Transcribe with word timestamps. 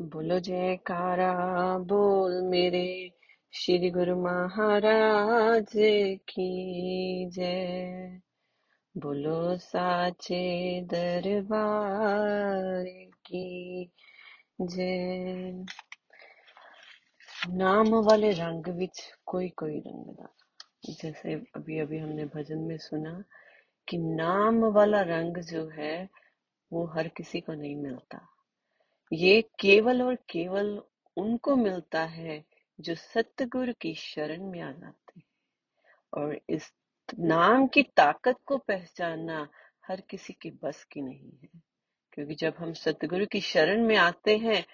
बोलो 0.00 0.38
जयकारा, 0.38 1.78
बोल 1.78 2.42
मेरे 2.42 3.12
श्री 3.52 3.90
गुरु 3.90 4.16
महाराज 4.16 5.72
की 6.18 7.30
जय। 7.30 8.20
बोलो 8.96 9.56
साचे 9.56 10.80
दरबार 10.80 12.84
की 13.26 13.90
जय। 14.60 15.64
नाम 17.48 17.88
वाले 17.88 18.30
रंग 18.30 18.66
विच 18.66 19.00
कोई 19.26 19.48
कोई 19.48 19.78
रंग 19.78 20.04
दा 20.04 20.34
जैसे 20.90 21.34
अभी 21.34 21.78
अभी 21.78 21.98
हमने 21.98 22.24
भजन 22.24 22.58
में 22.58 22.78
सुना 22.78 23.24
कि 23.88 23.98
नाम 23.98 24.64
वाला 24.64 25.00
रंग 25.00 25.36
जो 25.36 25.68
है, 25.68 26.08
वो 26.72 26.86
हर 26.86 27.08
किसी 27.08 27.40
को 27.40 27.52
नहीं 27.52 27.76
मिलता। 27.76 28.37
ये 29.12 29.42
केवल 29.60 30.02
और 30.02 30.14
केवल 30.14 30.82
उनको 31.16 31.56
मिलता 31.56 32.04
है 32.04 32.44
जो 32.80 32.94
सतगुरु 32.94 33.72
की 33.80 33.94
शरण 33.94 34.42
में 34.42 34.60
आ 34.60 34.72
जाते 34.72 35.22
और 36.14 36.40
इस 36.50 36.72
नाम 37.18 37.66
की 37.66 37.82
ताकत 37.82 38.36
को 38.46 38.58
पहचानना 38.58 39.48
हर 39.88 40.00
किसी 40.00 40.32
के 40.32 40.50
बस 40.50 40.84
की 40.84 41.02
नहीं 41.02 41.32
है। 41.42 41.48
क्योंकि 42.12 42.34
जब 42.34 42.54
हम 42.58 42.72
सतगुरु 42.72 43.26
की 43.26 43.40
शरण 43.40 43.86
में 43.86 43.96
आते 43.96 44.36
हैं 44.36 44.64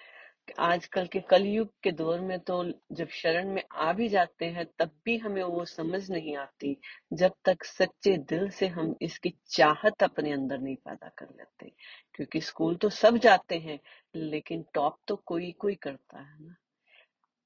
आजकल 0.59 1.07
के 1.07 1.19
कलयुग 1.19 1.69
के 1.83 1.91
दौर 1.91 2.19
में 2.19 2.39
तो 2.39 2.73
जब 2.91 3.07
शरण 3.07 3.49
में 3.49 3.63
आ 3.71 3.93
भी 3.93 4.09
जाते 4.09 4.45
हैं, 4.45 4.65
तब 4.79 4.91
भी 5.05 5.17
हमें 5.17 5.43
वो 5.43 5.65
समझ 5.65 6.11
नहीं 6.11 6.37
आती 6.37 6.77
जब 7.13 7.33
तक 7.45 7.63
सच्चे 7.63 8.17
दिल 8.17 8.49
से 8.49 8.67
हम 8.67 8.95
इसकी 9.01 9.33
चाहत 9.47 10.03
अपने 10.03 10.31
अंदर 10.31 10.57
नहीं 10.57 10.75
पैदा 10.75 11.09
कर 11.17 11.25
लेते। 11.25 11.71
क्योंकि 12.13 12.41
स्कूल 12.41 12.75
तो 12.75 12.89
सब 12.89 13.17
जाते 13.17 13.55
हैं, 13.55 13.79
लेकिन 14.15 14.65
टॉप 14.73 14.97
तो 15.07 15.15
कोई 15.15 15.51
कोई 15.51 15.75
करता 15.75 16.19
है 16.19 16.45
ना। 16.45 16.55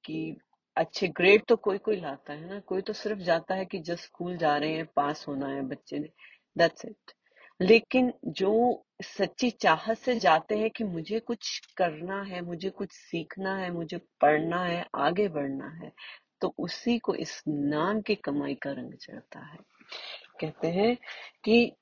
कि 0.06 0.38
अच्छे 0.75 1.08
ग्रेड 1.08 1.45
तो 1.45 1.56
कोई 1.56 1.78
कोई 1.78 1.95
लाता 1.95 2.34
है 2.34 2.50
ना। 2.50 2.59
कोई 2.59 2.81
तो 2.81 2.94
सिर्फ़ 2.94 3.19
जाता 3.19 3.56
है 3.56 3.66
कि 3.66 3.80
जस्ट 3.80 4.03
स्कूल 4.03 4.38
जा 4.38 4.58
रहे 4.58 4.73
हैं, 4.73 4.86
पास 4.86 5.28
होना 5.28 5.47
है 5.47 5.61
बच्चे 5.61 6.00
ने। 6.00 6.09
दैट्स 6.58 6.86
इट 6.86 7.11
लेकिन 7.61 8.13
जो 8.25 8.83
सच्ची 9.02 9.49
चाहत 9.52 9.97
से 9.97 10.19
जाते 10.19 10.57
हैं 10.57 10.69
कि 10.69 10.83
मुझे 10.83 11.19
कुछ 11.19 11.61
करना 11.77 12.21
है, 12.23 12.41
मुझे 12.41 12.69
कुछ 12.69 12.91
सीखना 12.91 13.57
है, 13.57 13.71
मुझे 13.71 13.97
पढ़ना 13.97 14.63
है, 14.66 14.85
आगे 14.95 15.27
बढ़ना 15.27 15.69
है 15.69 15.91
तो 16.41 16.53
उसी 16.57 16.97
को 16.99 17.16
इस 17.16 17.43
नाम 17.47 18.01
की 18.01 18.16
कमाई 18.16 18.55
का 18.55 18.71
रंग 18.71 18.93
चढ़ता 18.93 19.39
है। 19.39 19.57
कहते 20.39 20.67
हैं 20.67 20.97
कि 21.43 21.75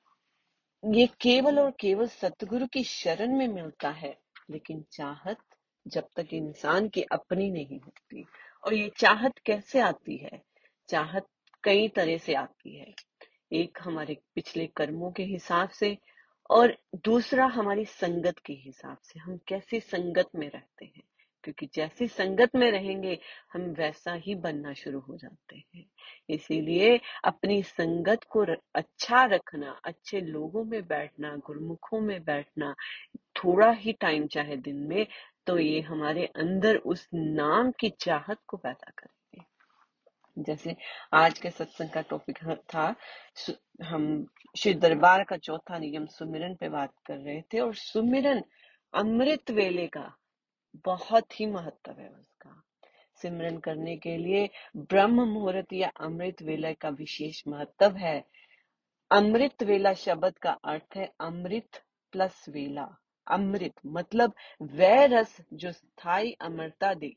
ये 0.85 1.07
केवल 1.21 1.59
और 1.59 1.71
केवल 1.71 2.07
सतगुरु 2.07 2.67
की 2.67 2.83
शरण 2.83 3.37
में 3.37 3.47
मिलता 3.47 3.89
है, 3.89 4.17
लेकिन 4.51 4.85
चाहत 4.91 5.37
जब 5.87 6.07
तक 6.15 6.27
इंसान 6.33 6.89
की 6.89 7.01
अपनी 7.01 7.51
नहीं 7.51 7.79
होती। 7.79 8.25
और 8.63 8.73
ये 8.73 8.91
चाहत 8.97 9.33
कैसे 9.45 9.79
आती 9.79 10.17
है? 10.17 10.41
चाहत 10.89 11.27
कई 11.63 11.87
तरह 11.87 12.17
से 12.17 12.33
आती 12.33 12.77
है। 12.77 12.93
एक 13.53 13.77
हमारे 13.81 14.17
पिछले 14.35 14.67
कर्मों 14.67 15.11
के 15.11 15.23
हिसाब 15.23 15.69
से 15.69 15.97
और 16.49 16.77
दूसरा 16.95 17.45
हमारी 17.45 17.85
संगत 17.85 18.39
के 18.45 18.53
हिसाब 18.53 18.97
से। 19.03 19.19
हम 19.19 19.39
कैसी 19.47 19.79
संगत 19.79 20.29
में 20.35 20.49
रहते 20.49 20.85
हैं? 20.85 21.03
क्योंकि 21.43 21.69
जैसी 21.73 22.07
संगत 22.07 22.55
में 22.55 22.71
रहेंगे, 22.71 23.19
हम 23.53 23.61
वैसा 23.61 24.13
ही 24.13 24.35
बनना 24.35 24.73
शुरू 24.73 24.99
हो 24.99 25.17
जाते 25.17 25.63
हैं। 25.75 25.85
इसीलिए 26.29 26.99
अपनी 27.23 27.63
संगत 27.63 28.23
को 28.23 28.45
अच्छा 28.75 29.25
रखना, 29.25 29.81
अच्छे 29.83 30.21
लोगों 30.21 30.65
में 30.65 30.87
बैठना, 30.87 31.35
गुरुमुखों 31.35 32.01
में 32.01 32.23
बैठना, 32.23 32.75
थोड़ा 33.15 33.71
ही 33.71 33.93
टाइम 33.93 34.27
चाहे 34.27 34.57
दिन 34.57 34.75
में 34.75 35.07
तो 35.47 35.59
ये 35.59 35.81
हमारे 35.81 36.25
अंदर 36.25 36.75
उस 36.75 37.09
नाम 37.13 37.71
की 37.71 37.89
चाहत 37.89 38.37
को 38.47 38.57
पैदा 38.57 38.91
करेंगे। 38.97 39.16
जैसे 40.37 40.75
आज 41.13 41.39
के 41.39 41.49
सत्संग 41.49 41.89
का 41.89 42.01
टॉपिक 42.01 42.39
था 42.73 42.95
हम 43.83 44.27
श्री 44.57 44.73
दरबार 44.73 45.23
का 45.23 45.37
चौथा 45.37 45.77
नियम 45.77 46.05
सुमिरन 46.05 46.55
पे 46.55 46.69
बात 46.69 46.93
कर 47.05 47.17
रहे 47.17 47.41
थे 47.41 47.59
और 47.59 47.75
सुमिरन 47.75 48.43
अमृत 48.93 49.51
वेले 49.51 49.87
का 49.87 50.15
बहुत 50.85 51.39
ही 51.39 51.45
महत्व 51.45 51.91
है 51.91 52.09
उसका। 52.09 52.63
सिमरन 53.21 53.57
करने 53.57 53.97
के 53.97 54.17
लिए 54.17 54.49
ब्रह्म 54.77 55.27
मुहूर्त 55.27 55.73
या 55.73 55.91
अमृत 55.99 56.41
वेला 56.41 56.71
का 56.73 56.89
विशेष 56.89 57.41
महत्व 57.47 57.95
है। 57.95 58.23
अमृत 59.11 59.63
वेला 59.63 59.93
शब्द 59.93 60.37
का 60.37 60.51
अर्थ 60.51 60.97
है 60.97 61.11
अमृत 61.19 61.81
प्लस 62.11 62.45
वेला। 62.49 62.87
अमृत 63.27 63.73
मतलब 63.85 64.33
वह 64.61 65.05
रस 65.05 65.37
जो 65.53 65.71
स्थायी 65.71 66.31
अमरता 66.41 66.93
दे 66.93 67.13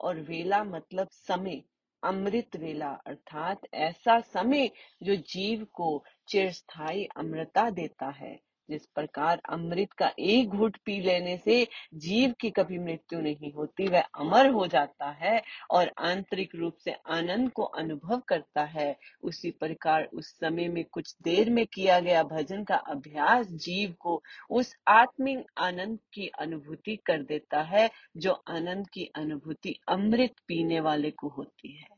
और 0.00 0.20
वेला 0.20 0.64
मतलब 0.64 1.08
समय। 1.10 1.62
अमृत 2.02 2.56
वेला 2.56 2.90
अर्थात 3.06 3.60
ऐसा 3.74 4.20
समय 4.20 4.70
जो 5.02 5.16
जीव 5.16 5.64
को 5.64 6.04
चिरस्थायी 6.28 7.04
अमृता 7.16 7.70
देता 7.70 8.10
है। 8.10 8.47
जिस 8.70 8.86
प्रकार 8.86 9.40
अमृत 9.48 9.92
का 9.92 10.10
एक 10.18 10.48
घूंट 10.48 10.76
पी 10.76 11.00
लेने 11.00 11.36
से 11.36 11.66
जीव 11.94 12.34
की 12.40 12.50
कभी 12.50 12.78
मृत्यु 12.78 13.20
नहीं 13.20 13.52
होती, 13.52 13.88
वह 13.88 14.00
अमर 14.00 14.48
हो 14.48 14.66
जाता 14.66 15.10
है 15.10 15.42
और 15.70 15.92
आंतरिक 15.98 16.54
रूप 16.54 16.76
से 16.84 16.92
आनंद 17.06 17.50
को 17.52 17.62
अनुभव 17.62 18.22
करता 18.28 18.64
है। 18.64 18.96
उसी 19.22 19.50
प्रकार 19.50 20.08
उस 20.14 20.30
समय 20.30 20.68
में 20.68 20.84
कुछ 20.84 21.14
देर 21.22 21.50
में 21.50 21.66
किया 21.66 22.00
गया 22.00 22.22
भजन 22.22 22.64
का 22.64 22.76
अभ्यास 22.76 23.46
जीव 23.46 23.94
को 24.00 24.22
उस 24.50 24.74
आत्मिक 24.88 25.44
आनंद 25.58 25.98
की 26.14 26.26
अनुभूति 26.28 26.96
कर 26.96 27.22
देता 27.22 27.62
है, 27.62 27.90
जो 28.16 28.32
आनंद 28.48 28.88
की 28.88 29.10
अनुभूति 29.14 29.78
अमृत 29.88 30.34
पीने 30.48 30.80
वाले 30.80 31.10
को 31.10 31.28
होती 31.28 31.72
है। 31.72 31.97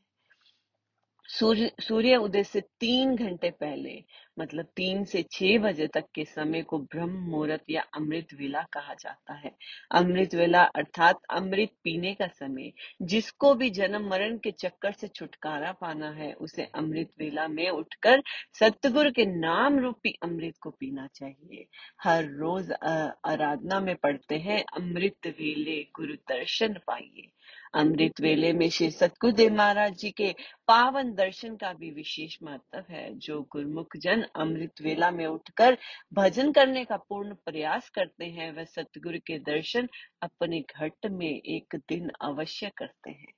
सूर्य 1.31 1.71
सूर्य 1.79 2.15
उदय 2.15 2.43
से 2.43 2.61
तीन 2.61 3.15
घंटे 3.15 3.49
पहले 3.49 4.03
मतलब 4.39 4.65
तीन 4.75 5.03
से 5.05 5.21
छह 5.31 5.57
बजे 5.57 5.87
तक 5.87 6.05
के 6.15 6.25
समय 6.25 6.61
को 6.61 6.77
ब्रह्म 6.79 7.19
मुहूर्त 7.29 7.63
या 7.69 7.81
अमृत 7.95 8.33
वेला 8.33 8.61
कहा 8.73 8.93
जाता 8.93 9.33
है। 9.33 9.51
अमृत 9.91 10.35
वेला 10.35 10.63
अर्थात 10.63 11.19
अमृत 11.29 11.69
पीने 11.83 12.13
का 12.13 12.27
समय, 12.27 12.71
जिसको 13.01 13.53
भी 13.55 13.69
जन्म 13.69 14.09
मरण 14.09 14.37
के 14.37 14.51
चक्कर 14.51 14.91
से 14.91 15.07
छुटकारा 15.07 15.71
पाना 15.71 16.11
है, 16.11 16.33
उसे 16.33 16.63
अमृत 16.75 17.09
वेला 17.19 17.47
में 17.47 17.69
उठकर 17.69 18.21
सतगुरु 18.59 19.11
के 19.11 19.25
नाम 19.25 19.79
रूपी 19.79 20.17
अमृत 20.23 20.57
को 20.61 20.69
पीना 20.69 21.07
चाहिए। 21.15 21.65
हर 22.03 22.25
रोज 22.25 22.71
आराधना 22.71 23.79
में 23.79 23.95
पढ़ते 23.95 24.35
हैं 24.35 24.63
अमृत 24.75 25.27
वेले 25.27 25.81
गुरु 25.95 26.13
दर्शन 26.29 26.79
पाइए। 26.87 27.30
अमृत 27.73 28.21
वेले 28.21 28.53
में 28.53 28.69
श्री 28.69 28.91
सतगुरुदेव 28.91 29.53
महाराज 29.53 29.95
जी 29.97 30.11
के 30.11 30.31
पावन 30.67 31.13
दर्शन 31.13 31.55
का 31.55 31.73
भी 31.73 31.91
विशेष 31.91 32.37
महत्व 32.43 32.83
है, 32.89 33.13
जो 33.13 33.41
गुरमुख 33.41 33.97
जन 33.97 34.25
अमृत 34.35 34.81
वेला 34.81 35.11
में 35.11 35.25
उठकर 35.25 35.77
भजन 36.13 36.51
करने 36.51 36.85
का 36.85 36.97
पूर्ण 36.97 37.33
प्रयास 37.33 37.89
करते 37.89 38.25
हैं, 38.25 38.51
वह 38.51 38.63
सतगुरु 38.63 39.19
के 39.19 39.39
दर्शन 39.39 39.89
अपने 40.21 40.61
घट 40.61 41.05
में 41.05 41.29
एक 41.29 41.75
दिन 41.89 42.11
अवश्य 42.21 42.71
करते 42.77 43.11
हैं। 43.11 43.33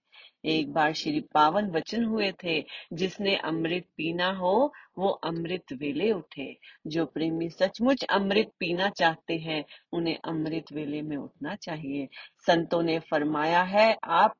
एक 0.46 0.74
बार 0.74 0.94
श्री 0.94 1.20
पावन 1.20 1.70
वचन 1.70 2.04
हुए 2.04 2.34
थे, 2.44 2.66
जिसने 2.94 3.36
अमृत 3.36 3.86
पीना 3.98 4.31
हो, 4.31 4.74
वो 4.98 5.09
अमृत 5.09 5.64
वेले 5.74 6.12
उठे। 6.12 6.59
जो 6.88 7.06
प्रेमी 7.06 7.50
सचमुच 7.50 8.04
अमृत 8.04 8.52
पीना 8.59 8.90
चाहते 8.90 9.38
हैं, 9.38 9.66
उन्हें 9.92 10.18
अमृत 10.26 10.66
वेले 10.74 11.02
में 11.02 11.18
उठना 11.18 11.56
चाहिए। 11.56 12.08
संतों 12.48 12.84
ने 12.84 13.00
फरमाया 13.00 13.64
है, 13.64 13.98
आप 14.04 14.36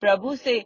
प्रभु 0.00 0.36
से 0.36 0.64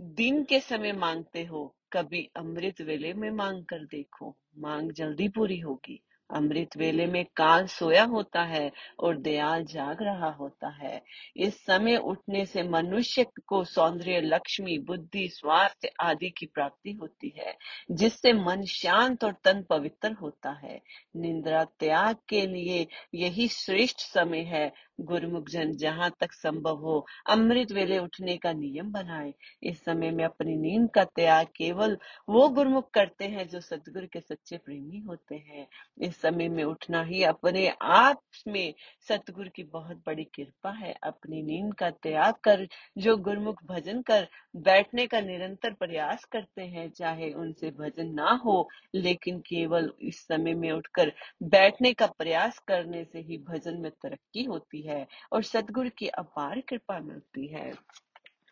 दिन 0.00 0.44
के 0.44 0.60
समय 0.60 0.92
मांगते 0.92 1.44
हो, 1.44 1.76
कभी 1.92 2.30
अमृत 2.36 2.80
वेले 2.80 3.12
में 3.12 3.30
मांग 3.30 3.64
कर 3.64 3.78
देखो। 3.78 4.36
मांग 4.58 4.92
जल्दी 4.92 5.28
पूरी 5.28 5.58
होगी। 5.60 6.02
अमृत 6.30 6.76
वेले 6.76 7.06
में 7.06 7.24
काल 7.36 7.66
सोया 7.66 8.04
होता 8.04 8.42
है 8.42 8.72
और 9.00 9.16
दयाल 9.16 9.64
जाग 9.64 10.02
रहा 10.02 10.30
होता 10.30 10.68
है। 10.68 11.02
इस 11.36 11.64
समय 11.64 11.96
उठने 11.96 12.46
से 12.46 12.62
मनुष्य 12.62 13.26
को 13.46 13.64
सौंदर्य, 13.64 14.20
लक्ष्मी, 14.20 14.78
बुद्धि, 14.78 15.28
स्वार्थ 15.28 15.86
आदि 16.00 16.30
की 16.30 16.46
प्राप्ति 16.46 16.92
होती 16.92 17.34
है, 17.38 17.56
जिससे 17.90 18.32
मन 18.32 18.62
शांत 18.62 19.24
और 19.24 19.32
तन 19.44 19.62
पवित्र 19.62 20.12
होता 20.12 20.50
है। 20.50 20.80
निंद्रा 21.16 21.64
त्याग 21.64 22.16
के 22.28 22.46
लिए 22.46 22.86
यही 23.14 23.48
श्रेष्ठ 23.48 23.98
समय 23.98 24.40
है 24.40 24.85
गुरुमुख 25.00 25.48
जन, 25.48 25.72
जहाँ 25.72 26.10
तक 26.20 26.32
संभव 26.32 26.76
हो, 26.76 27.06
अमृत 27.30 27.72
वेले 27.72 27.98
उठने 27.98 28.36
का 28.36 28.52
नियम 28.52 28.92
बनाए। 28.92 29.34
इस 29.62 29.84
समय 29.84 30.10
में 30.10 30.24
अपनी 30.24 30.56
नींद 30.56 30.90
का 30.90 31.04
त्याग 31.04 31.46
केवल 31.56 31.98
वो 32.28 32.48
गुरुमुख 32.48 32.90
करते 32.90 33.24
हैं 33.24 33.48
जो 33.48 33.60
सदगुरु 33.60 34.06
के 34.12 34.20
सच्चे 34.20 34.56
प्रेमी 34.56 34.98
होते 34.98 35.34
हैं। 35.34 35.66
इस 35.98 36.20
समय 36.20 36.48
में 36.48 36.64
उठना 36.64 37.02
ही 37.02 37.22
अपने 37.22 37.68
आप 37.82 38.20
में 38.48 38.74
सतगुरु 39.08 39.50
की 39.56 39.62
बहुत 39.62 40.02
बड़ी 40.06 40.24
कृपा 40.24 40.70
है। 40.70 40.94
अपनी 41.02 41.42
नींद 41.42 41.74
का 41.74 41.90
त्याग 41.90 42.34
कर, 42.44 42.66
जो 42.98 43.16
गुरुमुख 43.16 43.64
भजन 43.64 44.02
कर, 44.02 44.28
बैठने 44.56 45.06
का 45.06 45.20
निरंतर 45.20 45.72
प्रयास 45.72 46.24
करते 46.24 46.62
हैं, 46.62 46.90
चाहे 46.90 47.30
उनसे 47.32 47.70
भजन 47.70 48.06
ना 48.06 48.30
हो, 48.44 48.68
लेकिन 48.94 49.38
केवल 49.40 49.92
इस 50.00 50.20
समय 50.20 50.54
में 50.54 50.70
उठकर 50.72 51.12
बैठने 51.42 51.92
का 51.92 52.06
प्रयास 52.06 52.58
करने 52.58 53.04
से 53.04 53.20
ही 53.20 53.38
भजन 53.38 53.80
में 53.80 53.90
तरक्की 53.90 54.44
होती 54.44 54.80
है। 54.80 54.85
और 55.32 55.42
सदगुरु 55.42 55.90
की 55.98 56.08
अपार 56.08 56.60
कृपा 56.60 57.00
मिलती 57.00 57.46
है। 57.46 57.72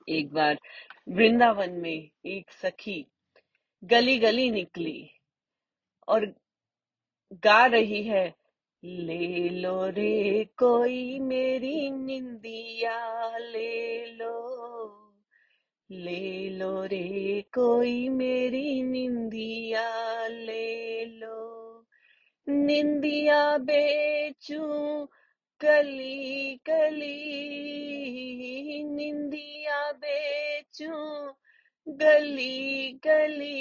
एक 0.08 0.32
बार 0.32 0.58
वृंदावन 1.08 1.70
में 1.70 2.10
एक 2.26 2.50
सखी 2.50 3.06
गली 3.84 4.19
गली 4.19 4.50
निकली 4.50 5.10
और 6.08 6.34
गा 7.32 7.66
रही 7.66 8.02
है, 8.02 8.34
ले 8.84 9.48
लो 9.48 9.88
रे 9.88 10.44
कोई 10.44 11.19
मेरी 11.19 11.90
निंदिया, 11.90 13.36
ले 13.38 14.06
लो 14.06 14.44
ले 15.90 16.50
लो 16.50 16.84
रे 16.84 17.44
कोई 17.54 18.08
मेरी 18.08 18.82
निंदिया, 18.82 20.26
ले 20.26 21.04
लो, 21.04 21.86
निंदिया 22.48 23.58
बेचू 23.58 24.62
कली 25.60 26.60
कली 26.66 27.14
निंदिया 28.84 29.92
बेचू, 29.92 30.88
गली 31.88 32.92
गली 32.92 33.54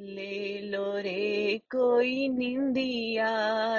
ले 0.00 0.60
लो 0.60 0.98
रे 0.98 1.58
कोई 1.58 2.28
निंदिया, 2.28 3.30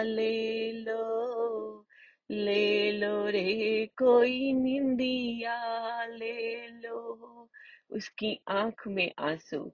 ले 0.01 0.71
लो 0.71 1.85
ले 2.31 2.91
लो 2.91 3.27
रे 3.27 3.85
कोई 3.85 4.53
निंदिया, 4.53 5.57
ले 6.05 6.67
लो। 6.67 7.49
उसकी 7.89 8.39
आँख 8.47 8.87
में 8.87 9.11
आँसू 9.19 9.71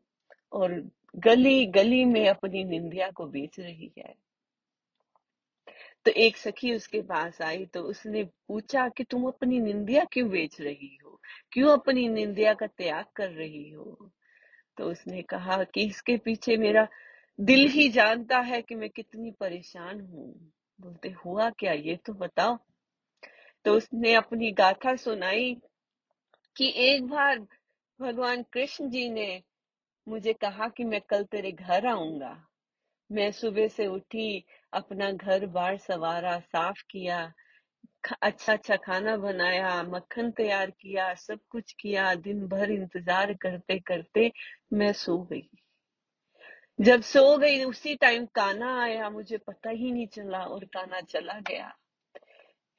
और 0.54 0.90
गली 1.16 1.66
गली 1.66 2.06
में 2.06 2.28
अपनी 2.30 2.64
निंदिया 2.64 3.12
को 3.12 3.26
बेच 3.26 3.60
रही 3.60 3.92
है। 3.98 4.14
तो 6.06 6.12
एक 6.12 6.38
सखी 6.38 6.76
उसके 6.76 7.02
पास 7.02 7.42
आई 7.42 7.66
तो 7.66 7.82
उसने 7.82 8.24
पूछा 8.24 8.90
कि 8.90 9.04
तुम 9.04 9.28
अपनी 9.28 9.60
निंदिया 9.60 10.04
क्यों 10.04 10.30
बेच 10.30 10.62
रही 10.62 10.98
हो? 11.06 11.20
क्यों 11.52 11.78
अपनी 11.78 12.08
निंदिया 12.10 12.54
का 12.54 12.68
त्याग 12.68 13.06
कर 13.16 13.30
रही 13.30 13.70
हो? 13.70 14.12
तो 14.78 14.92
उसने 14.92 15.22
कहा 15.22 15.64
कि 15.64 15.86
इसके 15.86 16.18
पीछे 16.18 16.58
मेरा 16.58 16.88
दिल 17.40 17.68
ही 17.68 17.90
जानता 17.90 18.40
है 18.40 18.62
कि 18.62 18.76
मैं 18.76 18.90
कितनी 18.90 19.32
परेशान 19.32 20.02
हूँ। 20.02 20.52
बोलते, 20.82 21.10
हुआ 21.10 21.50
क्या? 21.50 21.74
ये 21.74 21.96
तो 21.96 22.14
बताओ। 22.14 22.58
तो 23.66 23.74
उसने 23.74 24.14
अपनी 24.14 24.52
गाथा 24.52 24.96
सुनाई 24.96 25.58
कि 26.58 26.74
एक 26.76 27.04
बार 27.04 27.40
भगवान 28.02 28.44
कृष्ण 28.44 28.90
जी 28.90 29.10
ने 29.10 29.44
मुझे 30.08 30.34
कहा 30.34 30.68
कि 30.68 30.84
मैं 30.84 31.02
कल 31.02 31.24
तेरे 31.24 31.52
घर 31.52 31.88
आऊँगा। 31.88 32.48
मैं 33.14 33.32
सुबह 33.32 33.68
से 33.68 33.88
उठी, 33.88 34.46
अपना 34.74 35.12
घर 35.12 35.46
बार 35.46 35.78
सवारा 35.78 36.40
साफ़ 36.40 36.84
किया 36.90 37.34
अच्छा 38.22 38.54
अच्छा 38.54 38.76
खाना 38.76 39.18
बनाया, 39.18 39.84
मक्खन 39.84 40.32
तैयार 40.32 40.70
किया, 40.70 41.14
सब 41.14 41.40
कुछ 41.50 41.72
किया, 41.72 42.16
दिन 42.16 42.48
भर 42.48 42.72
इंतज़ार 42.72 43.34
करते 43.34 43.80
करते 43.80 44.32
मैं 44.74 44.94
सो 44.94 45.18
गई। 45.18 45.50
जब 46.82 47.02
सो 47.02 47.38
गई, 47.38 47.64
उसी 47.64 47.96
टाइम 47.96 48.26
काना 48.26 48.82
आया, 48.84 49.10
मुझे 49.10 49.38
पता 49.38 49.70
ही 49.70 49.92
नहीं 49.92 50.08
चला 50.08 50.40
और 50.40 50.66
काना 50.66 51.02
चला 51.02 51.40
गया। 51.40 51.72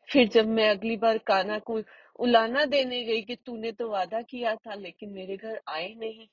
फिर 0.08 0.28
जब 0.28 0.48
मैं 0.48 0.68
अगली 0.70 0.96
बार 0.96 1.18
काना 1.18 1.58
को 1.58 1.80
उलाना 2.18 2.64
देने 2.64 3.04
गई 3.04 3.22
कि 3.22 3.36
तूने 3.36 3.72
तो 3.72 3.90
वादा 3.90 4.22
किया 4.22 4.54
था, 4.56 4.74
लेकिन 4.74 5.10
मेरे 5.10 5.36
घर 5.36 5.60
आए 5.68 5.94
नहीं 5.94 6.28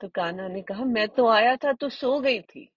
तो 0.00 0.08
काना 0.08 0.48
ने 0.48 0.62
कहा, 0.62 0.84
मैं 0.84 1.08
तो 1.08 1.28
आया 1.28 1.56
था 1.56 1.72
तो 1.72 1.88
सो 1.88 2.20
गई 2.20 2.40
थी। 2.40 2.68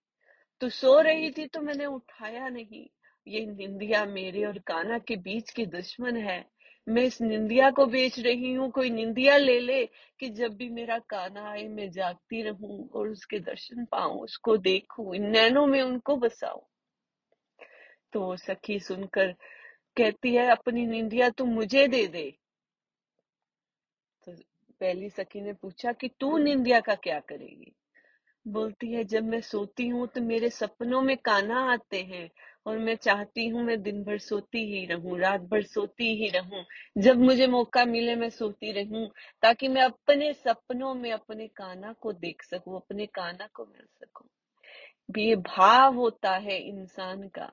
तो 0.62 0.70
सो 0.70 1.00
रही 1.02 1.32
थी 1.32 1.46
तो 1.48 1.62
मैंने 1.62 1.86
उठाया 1.86 2.50
नहीं। 2.50 2.86
ये 3.28 3.46
निंदिया 3.46 4.06
मेरे 4.06 4.46
और 4.46 4.58
काना 4.60 4.98
के 4.98 5.16
बीच 5.16 5.50
की 5.52 5.66
दुश्मन 5.66 6.18
है। 6.18 6.46
मैं 6.88 7.04
इस 7.04 7.22
निंदिया 7.22 7.72
को 7.72 7.86
बेच 7.86 8.20
रही 8.20 8.54
हूँ 8.54 8.72
कोई 8.72 8.90
निंदिया 8.90 9.38
ले 9.38 9.60
ले 9.60 9.86
कि 10.20 10.30
जब 10.30 10.56
भी 10.56 10.70
मेरा 10.70 11.00
काना 11.00 11.50
आए 11.50 11.68
मैं 11.68 11.92
जागती 11.92 12.42
रहूँ 12.42 12.90
और 12.90 13.08
उसके 13.08 13.40
दर्शन 13.40 13.86
पाऊँ 13.86 14.20
उसको 14.20 14.58
देखूँ 14.58 15.16
इन 15.16 15.30
नैनों 15.30 15.68
में 15.68 15.82
उनको 15.82 16.16
बसाऊं। 16.16 16.62
तो 18.14 18.36
सखी 18.36 18.80
सुनकर 18.80 19.32
कहती 19.98 20.36
है 20.36 20.48
अपनी 20.48 20.86
निंदिया 20.86 21.30
तू 21.30 21.46
मुझे 21.46 21.88
दे 21.88 22.08
दे। 22.08 22.38
तो 24.24 24.32
पहली 24.80 25.10
सखी 25.10 25.42
ने 25.42 25.54
पूछा 25.54 25.92
कि 25.92 26.08
तू 26.20 26.38
निंदिया 26.38 26.80
का 26.80 26.96
क्या 26.96 27.20
करेगी? 27.20 27.76
बोलती 28.46 28.92
है, 28.94 29.04
जब 29.04 29.24
मैं 29.24 29.42
सोती 29.42 29.88
हूँ 29.88 30.08
तो 30.08 30.22
मेरे 30.22 30.50
सपनों 30.50 31.02
में 31.02 31.18
काना 31.18 31.60
आते 31.74 32.02
हैं 32.02 32.30
और 32.66 32.78
मैं 32.78 32.96
चाहती 32.96 33.48
हूँ 33.48 33.64
मैं 33.64 33.82
दिन 33.84 34.04
भर 34.04 34.18
सोती 34.18 34.66
ही 34.66 34.86
रहूँ, 34.86 35.20
रात 35.20 35.42
भर 35.42 35.64
सोती 35.64 36.16
ही 36.16 36.30
रहूँ। 36.30 36.66
जब 36.98 37.18
मुझे 37.18 37.48
मौका 37.48 37.86
मिले 37.86 38.16
मैं 38.16 38.30
सोती 38.30 38.72
रहूँ, 38.72 39.10
ताकि 39.42 39.68
मैं 39.68 39.82
अपने 39.82 40.34
सपनों 40.34 40.94
में 40.94 41.12
अपने 41.12 41.48
काना 41.48 41.94
को 41.94 42.14
देख 42.14 42.44
सकूँ, 42.44 42.76
अपने 42.76 43.06
काना 43.06 43.50
को 43.54 43.66
मिल 43.66 43.86
सकूँ। 44.00 44.28
ये 45.18 45.36
भाव 45.36 45.96
होता 45.96 46.32
है 46.38 46.58
इंसान 46.60 47.28
का, 47.28 47.52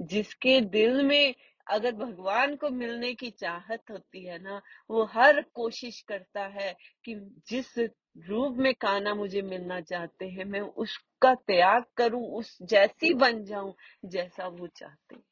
जिसके 0.00 0.60
दिल 0.60 1.02
में 1.02 1.34
अगर 1.66 1.92
भगवान 1.92 2.56
को 2.56 2.68
मिलने 2.70 3.14
की 3.14 3.30
चाहत 3.30 3.90
होती 3.90 4.24
है 4.26 4.42
ना, 4.42 4.60
वो 4.90 5.04
हर 5.04 5.40
कोशिश 5.54 6.00
करता 6.00 6.46
है 6.46 6.76
कि 7.04 7.14
जिस 7.48 7.78
रूप 8.16 8.56
में 8.58 8.74
काना 8.74 9.14
मुझे 9.14 9.42
मिलना 9.42 9.80
चाहते 9.80 10.28
हैं, 10.28 10.44
मैं 10.44 10.60
उसका 10.60 11.34
त्याग 11.34 11.84
करूँ, 11.96 12.26
उस 12.26 12.58
जैसी 12.62 13.14
बन 13.14 13.44
जाऊँ 13.44 13.74
जैसा 14.04 14.46
वो 14.46 14.66
चाहते 14.66 15.14
हैं। 15.14 15.22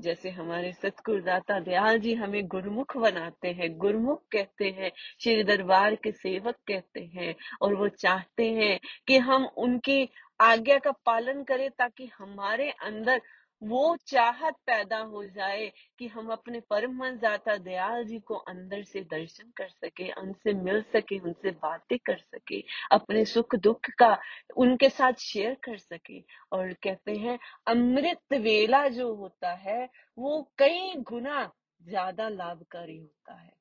जैसे 0.00 0.30
हमारे 0.30 0.72
सतगुरुदाता 0.72 1.60
दयाल 1.60 1.98
जी 1.98 2.14
हमें 2.14 2.46
गुरमुख 2.46 2.96
बनाते 2.96 3.48
हैं, 3.48 3.78
गुरमुख 3.78 4.22
कहते 4.32 4.70
हैं, 4.70 4.92
श्री 5.20 5.44
दरबार 5.44 5.94
के 5.94 6.12
सेवक 6.12 6.54
कहते 6.68 7.00
हैं, 7.00 7.34
और 7.62 7.74
वो 7.74 7.88
चाहते 7.88 8.50
हैं 8.52 8.80
कि 9.06 9.18
हम 9.18 9.44
उनकी 9.44 10.08
आज्ञा 10.40 10.78
का 10.78 10.90
पालन 10.90 11.42
करें 11.42 11.70
ताकि 11.70 12.10
हमारे 12.18 12.70
अंदर 12.70 13.20
वो 13.62 13.96
चाहत 14.06 14.54
पैदा 14.66 14.98
हो 14.98 15.24
जाए 15.24 15.72
कि 15.98 16.06
हम 16.06 16.28
अपने 16.28 16.60
परम 16.60 17.10
दाता 17.16 17.56
दयाल 17.56 18.04
जी 18.04 18.18
को 18.18 18.34
अंदर 18.34 18.82
से 18.82 19.00
दर्शन 19.00 19.52
कर 19.56 19.68
सके, 19.68 20.10
उनसे 20.12 20.52
मिल 20.54 20.82
सके, 20.82 21.18
उनसे 21.18 21.50
बातें 21.50 21.98
कर 21.98 22.16
सके, 22.16 22.62
अपने 22.92 23.24
सुख 23.24 23.54
दुख 23.56 23.90
का 23.98 24.18
उनके 24.56 24.88
साथ 24.88 25.12
शेयर 25.12 25.54
कर 25.54 25.78
सके। 25.78 26.20
और 26.52 26.72
कहते 26.72 27.16
हैं, 27.16 27.38
अमृत 27.66 28.32
वेला 28.32 28.88
जो 28.88 29.14
होता 29.14 29.52
है, 29.52 29.88
वो 30.18 30.50
कई 30.58 30.94
गुना 30.96 31.50
ज़्यादा 31.82 32.28
लाभकारी 32.28 32.98
होता 32.98 33.34
है। 33.34 33.52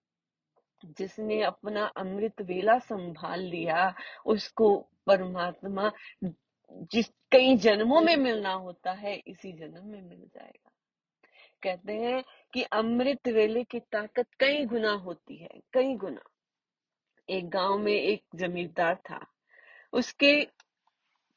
जिसने 0.97 1.41
अपना 1.43 1.85
अमृत 1.85 2.41
वेला 2.41 2.77
संभाल 2.79 3.39
लिया, 3.39 3.93
उसको 4.25 4.77
परमात्मा 5.07 5.91
जिस 6.91 7.09
कई 7.31 7.55
जन्मों 7.57 8.01
में 8.01 8.15
मिलना 8.17 8.53
होता 8.53 8.91
है 8.91 9.15
इसी 9.27 9.51
जन्म 9.51 9.87
में 9.87 10.01
मिल 10.01 10.27
जाएगा। 10.35 10.71
कहते 11.63 11.93
हैं 11.93 12.23
कि 12.53 12.63
अमृत 12.63 13.27
वेले 13.27 13.63
की 13.63 13.79
ताकत 13.79 14.27
कई 14.39 14.65
गुना 14.65 14.91
होती 14.91 15.37
है 15.37 15.49
कई 15.73 15.95
गुना। 15.95 16.21
एक 17.29 17.49
गाँव 17.49 17.77
में 17.77 17.93
एक 17.93 18.23
जमींदार 18.35 18.95
था 18.95 19.25
उसके 19.93 20.47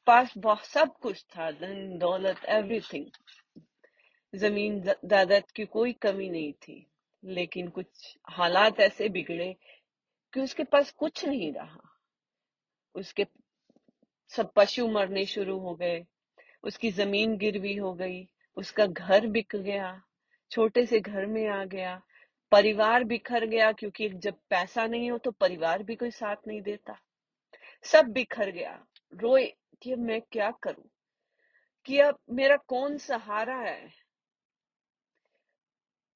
पास 0.07 0.33
बहुत 0.37 0.65
सब 0.65 0.97
कुछ 0.97 1.23
था 1.23 1.51
धन 1.51 1.97
दौलत 1.97 2.45
एवरीथिंग 2.45 3.05
ज़मीन 4.35 4.79
दादत 5.05 5.51
की 5.55 5.65
कोई 5.65 5.93
कमी 5.93 6.29
नहीं 6.29 6.53
थी 6.53 6.87
लेकिन 7.25 7.67
कुछ 7.67 8.17
हालात 8.29 8.79
ऐसे 8.79 9.09
बिगड़े 9.09 9.55
कि 10.33 10.41
उसके 10.41 10.63
पास 10.63 10.91
कुछ 10.91 11.25
नहीं 11.25 11.53
रहा। 11.53 11.81
उसके 12.95 13.25
सब 14.29 14.51
पशु 14.55 14.87
मरने 14.87 15.25
शुरू 15.25 15.59
हो 15.59 15.75
गए। 15.75 16.05
उसकी 16.63 16.91
ज़मीन 16.91 17.37
गिरवी 17.37 17.75
हो 17.75 17.93
गई, 17.93 18.27
उसका 18.55 18.85
घर 18.85 19.27
बिक 19.27 19.55
गया, 19.55 20.03
छोटे 20.51 20.85
से 20.85 20.99
घर 20.99 21.25
में 21.25 21.47
आ 21.47 21.65
गया। 21.65 22.01
परिवार 22.51 23.03
बिखर 23.03 23.45
गया 23.45 23.71
क्योंकि 23.71 24.09
जब 24.09 24.33
पैसा 24.49 24.87
नहीं 24.87 25.11
हो 25.11 25.17
तो 25.17 25.31
परिवार 25.31 25.83
भी 25.83 25.95
कोई 25.95 26.11
साथ 26.11 26.35
नहीं 26.47 26.61
देता। 26.61 26.99
सब 27.83 28.05
बिखर 28.05 28.49
गया। 28.49 28.85
रोए 29.13 29.53
कि 29.81 29.95
मैं 29.95 30.21
क्या 30.21 30.51
करूँ? 30.51 30.89
कि 31.85 31.99
अब 31.99 32.19
मेरा 32.29 32.55
कौन 32.55 32.97
सहारा 32.97 33.55
है? 33.55 34.04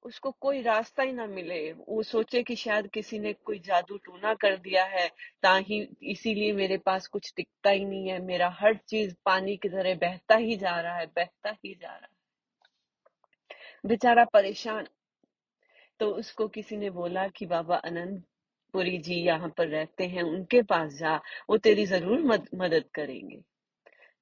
उसको 0.03 0.31
कोई 0.31 0.61
रास्ता 0.61 1.03
ही 1.03 1.11
ना 1.13 1.25
मिले। 1.27 1.71
वो 1.73 2.03
सोचे 2.03 2.43
कि 2.43 2.55
शायद 2.55 2.87
किसी 2.87 3.19
ने 3.19 3.33
कोई 3.33 3.59
जादू 3.59 3.97
टूना 3.97 4.33
कर 4.33 4.57
दिया 4.57 4.83
है 4.85 5.07
ताही 5.43 5.81
इसीलिए 6.03 6.53
मेरे 6.53 6.77
पास 6.77 7.07
कुछ 7.07 7.33
टिकता 7.35 7.69
ही 7.69 7.85
नहीं 7.85 8.07
है। 8.09 8.19
मेरा 8.19 8.49
हर 8.59 8.75
चीज़ 8.87 9.13
पानी 9.25 9.57
की 9.57 9.69
तरह 9.69 9.95
बहता 9.95 10.35
ही 10.35 10.55
जा 10.55 10.79
रहा 10.79 10.95
है 10.95 11.05
बहता 11.05 11.55
ही 11.65 11.73
जा 11.73 11.87
रहा 11.87 11.97
है। 11.97 12.17
बेचारा 13.85 14.25
परेशान। 14.25 14.87
तो 15.99 16.11
उसको 16.11 16.47
किसी 16.47 16.77
ने 16.77 16.89
बोला 16.89 17.27
कि 17.27 17.45
बाबा 17.45 17.75
अनंत 17.75 18.23
पुरी 18.73 18.97
जी 18.97 19.15
यहाँ 19.15 19.49
पर 19.49 19.67
रहते 19.67 20.05
हैं 20.07 20.23
उनके 20.23 20.61
पास 20.61 20.93
जा। 20.93 21.15
वो 21.49 21.57
तेरी 21.57 21.85
ज़रूर 21.85 22.21
मद, 22.21 22.47
मदद 22.55 22.85
करेंगे। 22.93 23.41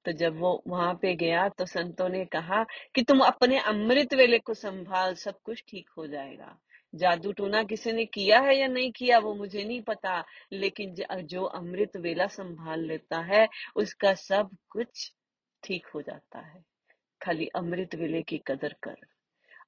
तो 0.08 0.12
जब 0.12 0.38
वो 0.40 0.52
वहाँ 0.68 0.94
पे 1.02 1.14
गया 1.16 1.48
तो 1.50 1.66
संतों 1.66 2.08
ने 2.10 2.24
कहा 2.26 2.64
कि 2.96 3.02
तुम 3.04 3.20
अपने 3.20 3.60
अमृत 3.60 4.14
वेले 4.14 4.38
को 4.40 4.54
संभाल, 4.54 5.14
सब 5.16 5.40
कुछ 5.44 5.64
ठीक 5.68 5.90
हो 5.98 6.08
जाएगा। 6.08 6.56
जादू 6.94 7.32
टूना 7.32 7.64
किसी 7.64 7.92
ने 7.92 8.06
किया 8.06 8.40
है 8.40 8.58
या 8.58 8.68
नहीं 8.68 8.92
किया 8.92 9.18
वो 9.20 9.34
मुझे 9.36 9.64
नहीं 9.64 9.82
पता, 9.82 10.24
लेकिन 10.54 10.96
जो 11.24 11.44
अमृत 11.44 11.98
वेला 11.98 12.28
संभाल 12.28 12.86
लेता 12.86 13.20
है, 13.24 13.48
उसका 13.76 14.14
सब 14.14 14.56
कुछ 14.70 15.12
ठीक 15.64 15.88
हो 15.96 16.02
जाता 16.02 16.40
है। 16.40 16.64
खाली 17.22 17.48
अमृत 17.56 17.96
वेले 17.96 18.22
की 18.22 18.38
कदर 18.48 18.76
कर। 18.84 18.96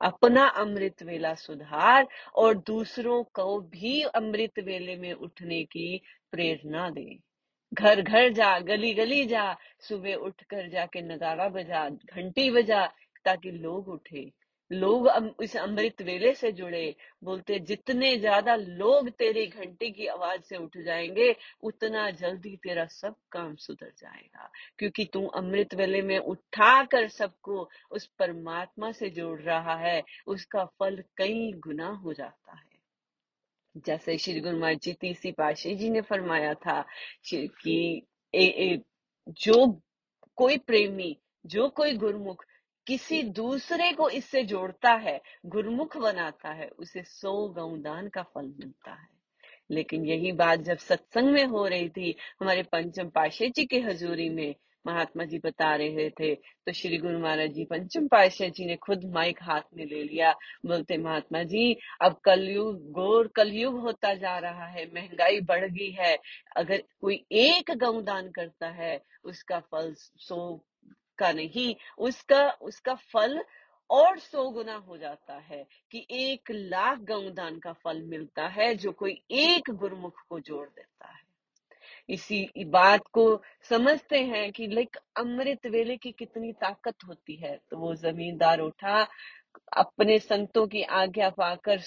अपना 0.02 0.46
अमृत 0.58 1.04
वेला 1.04 1.34
सुधार 1.36 2.08
और 2.36 2.58
दूसरों 2.58 3.24
को 3.34 3.60
भी 3.62 4.02
अमृत 4.16 4.60
वेले 4.60 4.96
में 4.96 5.14
उठने 5.14 5.64
की 5.64 6.02
प्रेरणा 6.32 6.90
दे। 6.90 7.29
घर 7.74 8.02
घर 8.02 8.30
जा 8.30 8.60
गली 8.60 8.94
गली 8.94 9.26
जा, 9.26 9.58
सुबह 9.80 10.16
उठ 10.16 10.44
कर 10.44 10.70
जाके 10.70 11.02
नगाड़ा 11.02 11.50
बजा, 11.50 11.90
घंटी 11.90 12.50
बजा, 12.52 12.86
ताकि 13.26 13.52
लोग 13.52 13.88
उठे। 13.88 14.32
लोग 14.72 15.10
इस 15.44 15.56
अमृत 15.58 16.02
वेले 16.02 16.34
से 16.36 16.52
जुड़े। 16.52 16.96
बोलते, 17.24 17.60
जितने 17.60 18.16
ज़्यादा 18.18 18.56
लोग 18.56 19.10
तेरी 19.10 19.46
घंटी 19.48 19.92
की 19.92 20.08
आवाज़ 20.08 20.42
से 20.42 20.58
उठ 20.58 20.78
जाएँगे, 20.78 21.36
उतना 21.64 22.10
जल्दी 22.12 22.56
तेरा 22.58 22.86
सब 22.86 23.16
काम 23.32 23.56
सुधर 23.56 23.92
जाएगा। 23.98 24.50
क्योंकि 24.78 25.06
तू 25.06 25.26
अमृत 25.28 25.74
वेले 25.76 26.02
में 26.02 26.18
उठा 26.20 26.84
कर 26.84 27.08
सबको 27.08 27.70
उस 27.92 28.06
परमात्मा 28.20 28.92
से 28.92 29.10
जोड़ 29.10 29.40
रहा 29.42 29.76
है। 29.76 30.04
उसका 30.28 30.66
फल 30.66 31.04
कई 31.18 31.52
गुना 31.54 31.88
हो 31.88 32.14
जाता 32.14 32.56
है। 32.56 32.69
जैसे 33.78 34.18
श्री 34.18 34.40
गुरु 34.40 34.60
महाराज 34.60 34.80
जी 34.80 34.94
तीसरी 34.94 35.32
पाशी 35.32 35.76
जी 35.76 35.90
ने 35.90 36.02
फरमाया 36.02 36.54
था 36.54 36.86
कि 37.32 38.08
ए, 38.36 38.44
ए, 38.44 38.82
जो 39.30 39.82
कोई 40.36 40.58
प्रेमी 40.58 41.18
जो 41.46 41.70
कोई 41.70 41.98
गुरमुख 41.98 42.46
किसी 42.88 43.24
दूसरे 43.24 43.92
को 43.94 44.10
इससे 44.10 44.44
जोड़ता 44.44 44.94
है 44.94 45.22
गुरमुख 45.46 45.98
बनाता 45.98 46.50
है 46.50 46.68
उसे 46.70 47.04
सौ 47.04 47.48
गौदान 47.48 48.08
का 48.10 48.24
फल 48.24 48.46
मिलता 48.46 48.92
है। 48.92 49.08
लेकिन 49.72 50.06
यही 50.06 50.32
बात 50.32 50.60
जब 50.60 50.78
सत्संग 50.78 51.28
में 51.28 51.46
हो 51.46 51.68
रही 51.68 51.90
थी 51.90 52.16
हमारे 52.42 52.64
पंचम 52.64 53.10
पाशे 53.10 53.50
जी 53.50 53.66
के 53.66 53.80
हजूरी 53.80 54.30
में 54.30 54.56
महात्मा 54.88 55.24
जी 55.24 55.40
बता 55.40 55.76
रहे 55.76 56.10
थे। 56.10 56.36
तो 56.36 56.72
श्री 56.72 56.98
गुरु 56.98 57.20
महाराज 57.20 57.50
जी 57.50 57.66
पंचम 57.66 58.08
पातशाह 58.08 58.50
जी 58.50 58.66
ने 58.66 58.76
खुद 58.76 59.06
माइक 59.06 59.40
हाथ 59.42 59.62
में 59.78 59.86
ले 59.86 60.04
लिया। 60.04 60.32
बोलते, 60.66 60.98
महात्मा 60.98 61.44
जी, 61.44 61.78
अब 62.02 62.20
कलयुग 62.24 62.92
गोर 62.92 63.28
कलयुग 63.28 63.80
होता 63.80 64.14
जा 64.14 64.38
रहा 64.38 64.66
है, 64.66 64.86
महँगाई 64.86 65.40
बढ़ 65.40 65.66
गई 65.66 65.92
है। 65.92 66.18
अगर 66.58 66.84
कोई 67.02 67.26
एक 67.32 67.72
गौदान 67.78 68.32
करता 68.32 68.68
है, 68.68 69.02
उसका 69.24 69.60
फल 69.60 69.94
सो 69.98 70.66
का 71.18 71.32
नहीं, 71.32 71.76
उसका 71.98 72.50
उसका 72.50 72.94
फल 72.94 73.44
और 73.90 74.20
सौ 74.20 74.50
गुना 74.50 74.76
हो 74.76 74.98
जाता 74.98 75.34
है 75.34 75.68
कि 75.92 76.08
एक 76.12 76.52
लाख 76.52 77.00
गौदान 77.00 77.60
का 77.60 77.74
फल 77.74 78.02
मिलता 78.02 78.48
है, 78.48 78.76
जो 78.76 78.92
कोई 78.92 79.22
एक 79.32 79.72
गुरुमुख 79.72 80.22
को 80.30 80.40
जोड़ 80.40 80.68
देता 80.68 81.08
है। 81.08 81.29
इसी 82.10 82.66
बात 82.66 83.02
को 83.14 83.42
समझते 83.70 84.20
हैं 84.24 84.52
कि 84.52 84.68
लाइक 84.68 84.98
अमृत 85.18 85.68
वेले 85.68 85.98
की 85.98 86.12
कितनी 86.12 86.54
ताकत 86.54 86.96
होती 87.08 87.36
है। 87.36 87.60
तो 87.70 87.78
वो 87.78 87.96
जमींदार 87.96 88.60
उठा, 88.60 89.08
अपने 89.78 90.20
संतों 90.20 90.68
की 90.68 90.84
आज्ञा 90.84 91.30
पाकर 91.30 91.80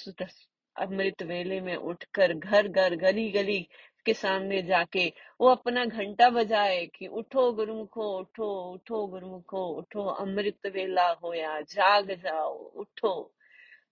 अमृत 0.76 1.22
वेले 1.22 1.60
में 1.60 1.76
उठकर 1.76 2.34
घर 2.34 2.68
घर, 2.68 2.94
गली 2.94 3.30
गली 3.30 3.68
के 4.06 4.14
सामने 4.14 4.62
जाके 4.62 5.12
वो 5.40 5.48
अपना 5.48 5.84
घंटा 5.84 6.30
बजाए 6.30 6.86
कि, 6.86 7.06
उठो 7.06 7.52
गुरुमुखो, 7.52 8.18
उठो 8.18 8.72
उठो 8.72 9.06
गुरुमुखो, 9.06 9.66
उठो, 9.66 10.04
अमृत 10.04 10.66
वेला 10.66 11.10
होया, 11.24 11.60
जाग 11.60 12.10
जाओ, 12.12 12.54
उठो। 12.54 13.34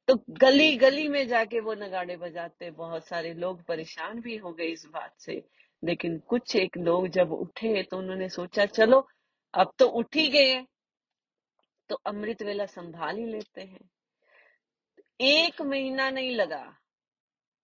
तो 0.09 0.25
गली 0.31 0.77
गली 0.77 1.09
में 1.09 1.29
जाके 1.29 1.61
वो 1.61 1.75
नगाड़े 1.75 2.17
बजाते। 2.17 2.71
बहुत 2.71 3.07
सारे 3.07 3.35
लोग 3.35 3.63
परेशान 3.65 4.21
भी 4.21 4.37
हो 4.37 4.53
गए 4.53 4.65
इस 4.65 4.87
बात 4.87 5.15
से। 5.19 5.43
लेकिन 5.83 6.19
कुछ 6.19 6.57
एक 6.57 6.77
लोग 6.79 7.09
जब 7.09 7.33
उठे 7.33 7.83
तो 7.83 7.99
उन्होंने 7.99 8.29
सोचा, 8.29 8.67
चलो, 8.67 9.09
अब 9.55 9.73
तो 9.79 9.87
उठ 9.89 10.17
ही 10.17 10.29
गए 10.29 10.61
तो 11.89 11.97
अमृत 12.07 12.43
वेला 12.43 12.67
संभाल 12.67 13.17
ही 13.17 13.25
लेते 13.25 13.61
हैं। 13.61 13.89
एक 15.21 15.63
महीना 15.63 16.11
नहीं 16.11 16.35
लगा, 16.37 16.65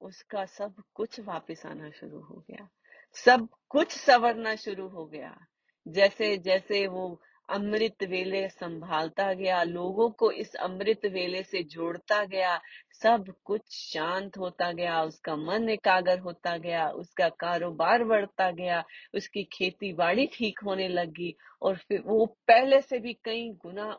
उसका 0.01 0.45
सब 0.47 0.83
कुछ 0.95 1.21
वापस 1.21 1.67
आना 1.67 1.91
शुरू 1.91 2.21
हो 2.21 2.45
गया। 2.51 2.69
सब 3.17 3.49
कुछ 3.69 3.93
सवरना 3.93 4.55
शुरू 4.57 4.89
हो 4.89 5.07
गया। 5.07 5.37
जैसे 5.89 6.37
जैसे 6.39 6.87
वो 6.87 7.21
अमृत 7.49 8.03
वेले 8.03 8.49
संभालता 8.49 9.33
गया, 9.33 9.63
लोगों 9.63 10.09
को 10.11 10.31
इस 10.31 10.55
अमृत 10.55 11.07
वेले 11.07 11.43
से 11.43 11.63
जोड़ता 11.63 12.23
गया, 12.25 12.61
सब 12.93 13.33
कुछ 13.45 13.63
शांत 13.71 14.39
होता 14.39 14.71
गया, 14.73 15.03
उसका 15.03 15.37
मन 15.37 15.69
एकाग्र 15.69 16.19
होता 16.19 16.57
गया, 16.57 16.89
उसका 16.89 17.29
कारोबार 17.29 18.05
बढ़ता 18.05 18.51
गया, 18.51 18.83
उसकी 19.15 19.45
खेती 19.53 19.93
बाड़ी 19.93 20.27
ठीक 20.27 20.61
होने 20.65 20.89
लगी 20.89 21.35
और 21.63 21.77
फिर 21.79 22.03
वो 22.07 22.27
पहले 22.49 22.81
से 22.81 22.99
भी 22.99 23.13
कई 23.25 23.49
गुना 23.63 23.97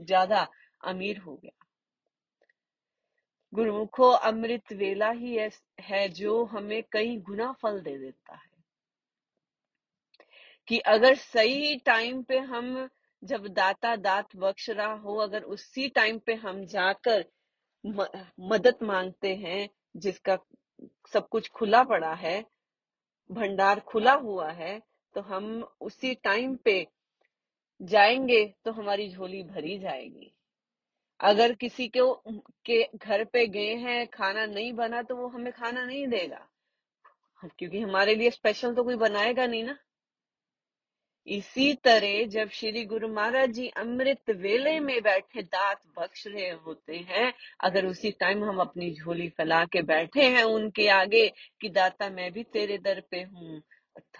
ज़्यादा 0.00 0.46
अमीर 0.84 1.18
हो 1.18 1.36
गया। 1.36 1.64
गुरुमुखो, 3.52 4.10
अमृत 4.10 4.72
वेला 4.72 5.10
ही 5.10 5.38
है 5.80 6.08
जो 6.08 6.44
हमें 6.44 6.82
कई 6.92 7.16
गुना 7.16 7.52
फल 7.52 7.80
दे 7.80 7.98
देता 7.98 8.34
है। 8.34 8.55
कि 10.68 10.78
अगर 10.78 11.14
सही 11.14 11.76
टाइम 11.76 12.22
पे 12.22 12.38
हम 12.38 12.88
जब 13.22 13.46
दाता 13.46 13.94
दात 13.96 14.36
बख्श 14.36 14.68
रहा 14.70 14.92
हो 14.94 15.16
अगर 15.16 15.42
उसी 15.42 15.88
टाइम 15.88 16.18
पे 16.18 16.34
हम 16.34 16.64
जाकर 16.64 17.24
म, 17.84 18.06
मदद 18.40 18.78
मांगते 18.82 19.34
हैं 19.34 19.68
जिसका 19.96 20.38
सब 21.12 21.28
कुछ 21.28 21.48
खुला 21.48 21.82
पड़ा 21.84 22.12
है 22.14 22.40
भंडार 23.30 23.80
खुला 23.80 24.12
हुआ 24.12 24.50
है 24.50 24.78
तो 25.14 25.20
हम 25.20 25.46
उसी 25.80 26.14
टाइम 26.14 26.56
पे 26.56 26.86
जाएँगे 27.80 28.44
तो 28.64 28.72
हमारी 28.72 29.08
झोली 29.10 29.42
भरी 29.42 29.78
जाएगी। 29.78 30.32
अगर 31.20 31.52
किसी 31.52 31.88
के 31.96 32.00
के 32.64 32.82
घर 32.98 33.24
पे 33.24 33.46
गए 33.46 33.74
हैं 33.74 34.06
खाना 34.06 34.46
नहीं 34.46 34.72
बना 34.72 35.02
तो 35.02 35.16
वो 35.16 35.28
हमें 35.28 35.52
खाना 35.52 35.84
नहीं 35.84 36.06
देगा। 36.06 36.46
क्योंकि 37.58 37.80
हमारे 37.80 38.14
लिए 38.14 38.30
स्पेशल 38.30 38.74
तो 38.74 38.84
कोई 38.84 38.96
बनाएगा 38.96 39.46
नहीं 39.46 39.64
ना। 39.64 39.76
इसी 41.26 41.72
तरह 41.84 42.24
जब 42.26 42.48
श्री 42.48 42.84
गुरु 42.84 43.08
महाराज 43.08 43.50
जी 43.50 43.66
अमृत 43.76 44.30
वेले 44.38 44.78
में 44.80 45.00
बैठे 45.02 45.42
दात 45.42 45.80
बख्श 45.98 46.26
रहे 46.26 46.50
होते 46.50 46.96
हैं, 46.98 47.32
अगर 47.60 47.86
उसी 47.86 48.10
टाइम 48.20 48.44
हम 48.44 48.60
अपनी 48.60 48.90
झोली 48.94 49.28
फैला 49.28 49.64
के 49.64 49.82
बैठे 49.82 50.24
हैं 50.26 50.42
उनके 50.44 50.88
आगे 50.88 51.26
कि 51.60 51.68
दाता 51.68 52.08
मैं 52.10 52.30
भी 52.32 52.42
तेरे 52.44 52.78
दर 52.78 53.00
पे 53.10 53.22
हूँ, 53.22 53.62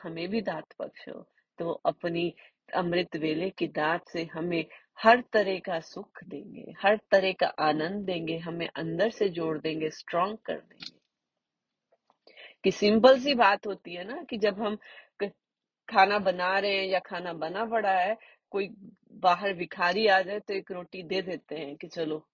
हमें 0.02 0.28
भी 0.28 0.40
दात 0.42 0.74
बख्शो 0.80 1.22
तो 1.58 1.70
अपनी 1.86 2.32
अमृत 2.74 3.16
वेले 3.16 3.50
की 3.50 3.66
दात 3.68 4.08
से 4.08 4.24
हमें 4.24 4.64
हर 4.98 5.22
तरह 5.32 5.58
का 5.58 5.78
सुख 5.80 6.24
देंगे, 6.24 6.72
हर 6.78 6.98
तरह 7.10 7.32
का 7.32 7.46
आनंद 7.46 8.04
देंगे, 8.06 8.36
हमें 8.38 8.68
अंदर 8.68 9.10
से 9.10 9.28
जोड़ 9.28 9.58
देंगे 9.58 9.90
स्ट्रांग 9.92 10.36
कर 10.46 10.54
देंगे। 10.54 10.94
कि 12.64 12.70
सिंपल 12.72 13.18
सी 13.20 13.34
बात 13.34 13.66
होती 13.66 13.94
है 13.94 14.04
ना 14.04 14.22
कि 14.30 14.36
जब 14.38 14.60
हम 14.62 14.78
खाना 15.88 16.18
बना 16.18 16.58
रहे 16.58 16.76
हैं 16.76 16.86
या 16.86 16.98
खाना 16.98 17.32
बना 17.32 17.64
पड़ा 17.64 17.92
है 17.92 18.16
कोई 18.50 18.68
बाहर 19.22 19.52
भिखारी 19.52 20.06
आ 20.06 20.20
जाए 20.22 20.40
तो 20.40 20.54
एक 20.54 20.70
रोटी 20.72 21.02
दे 21.02 21.22
देते 21.22 21.56
हैं 21.56 21.76
कि 21.76 21.88
चलो 21.88 22.26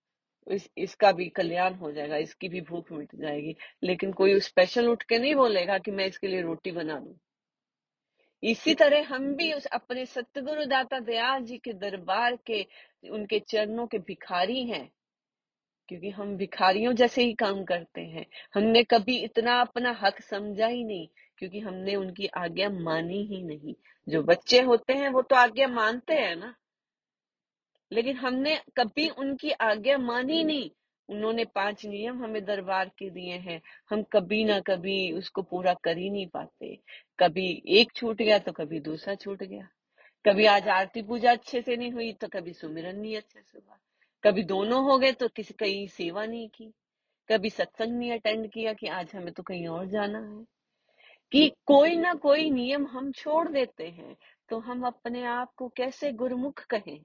इस 0.46 0.68
इसका 0.78 1.10
भी 1.12 1.28
कल्याण 1.28 1.74
हो 1.74 1.92
जाएगा 1.92 2.16
इसकी 2.16 2.48
भी 2.48 2.60
भूख 2.60 2.92
मिट 2.92 3.14
जाएगी। 3.16 3.54
लेकिन 3.82 4.12
कोई 4.12 4.40
स्पेशल 4.40 4.88
उठ 4.88 5.02
के 5.02 5.18
नहीं 5.18 5.34
बोलेगा 5.34 5.78
कि 5.78 5.90
मैं 5.90 6.06
इसके 6.06 6.26
लिए 6.26 6.42
रोटी 6.42 6.70
बना 6.70 6.98
दू। 7.00 7.16
इसी 8.42 8.74
तरह 8.74 9.06
हम 9.08 9.34
भी 9.34 9.52
उस 9.52 9.66
अपने 9.66 10.06
सतगुरु 10.06 10.64
दाता 10.64 11.00
दयाल 11.00 11.44
जी 11.44 11.58
के 11.58 11.72
दरबार 11.72 12.36
के 12.46 12.66
उनके 13.10 13.38
चरणों 13.40 13.86
के 13.86 13.98
भिखारी 13.98 14.64
हैं। 14.66 14.88
क्योंकि 15.88 16.10
हम 16.10 16.36
भिखारियों 16.36 16.92
जैसे 16.92 17.22
ही 17.24 17.34
काम 17.34 17.62
करते 17.64 18.00
हैं 18.00 18.26
हमने 18.54 18.82
कभी 18.84 19.16
इतना 19.18 19.60
अपना 19.60 19.90
हक 20.02 20.20
समझा 20.22 20.66
ही 20.66 20.84
नहीं। 20.84 21.08
क्योंकि 21.42 21.60
हमने 21.60 21.94
उनकी 21.94 22.26
आज्ञा 22.26 22.70
मानी 22.70 23.22
ही 23.22 23.42
नहीं। 23.42 23.74
जो 24.08 24.22
बच्चे 24.22 24.60
होते 24.60 24.92
हैं 24.92 25.08
वो 25.08 25.22
तो 25.22 25.36
आज्ञा 25.36 25.68
मानते 25.68 26.14
हैं 26.14 26.36
ना। 26.36 26.54
लेकिन 27.92 28.16
हमने 28.16 28.60
कभी 28.76 29.08
उनकी 29.08 29.50
आज्ञा 29.50 29.98
मानी 29.98 30.44
नहीं। 30.44 30.70
उन्होंने 31.08 31.44
पाँच 31.44 31.86
नियम 31.86 32.24
हमें 32.24 32.44
दरबार 32.44 32.88
के 32.98 33.10
दिए 33.10 33.32
हैं। 33.32 33.62
हम 33.90 34.02
कभी 34.02 34.44
ना 34.44 34.60
कभी 34.60 35.12
उसको 35.12 35.42
पूरा 35.42 35.74
कर 35.74 35.98
ही 35.98 36.10
नहीं 36.10 36.26
पाते। 36.26 36.78
कभी 37.18 37.62
एक 37.68 37.92
छूट 37.96 38.16
गया 38.16 38.38
तो 38.38 38.52
कभी 38.52 38.80
दूसरा 38.80 39.14
छूट 39.14 39.42
गया। 39.42 39.68
कभी 40.28 40.46
आज 40.46 40.68
आरती 40.68 41.02
पूजा 41.02 41.32
अच्छे 41.32 41.62
से 41.62 41.76
नहीं 41.76 41.92
हुई 41.92 42.12
तो 42.12 42.28
कभी 42.28 42.52
सुमिरन 42.52 42.96
नहीं 42.96 43.16
अच्छे 43.16 43.40
से 43.40 43.58
हुआ। 43.58 43.78
कभी 44.24 44.42
दोनों 44.42 44.84
हो 44.84 44.98
गए 44.98 45.12
तो 45.12 45.28
किसी 45.28 45.54
कहीं 45.54 45.86
सेवा 45.86 46.26
नहीं 46.26 46.48
की। 46.48 46.72
कभी 47.28 47.50
सत्संग 47.50 47.98
नहीं 47.98 48.12
अटेंड 48.12 48.50
किया 48.50 48.72
कि 48.72 48.86
आज 48.86 49.12
हमें 49.14 49.32
तो 49.32 49.42
कहीं 49.42 49.66
और 49.66 49.86
जाना 49.86 50.18
है। 50.18 50.51
कि 51.32 51.48
कोई 51.66 51.96
ना 51.96 52.14
कोई 52.14 52.50
नियम 52.50 52.86
हम 52.86 53.12
छोड़ 53.12 53.48
देते 53.48 53.88
हैं 53.88 54.16
तो 54.48 54.58
हम 54.58 54.86
अपने 54.86 55.24
आप 55.24 55.54
को 55.56 55.68
कैसे 55.68 56.12
गुरुमुख 56.12 56.64
कहें? 56.66 57.00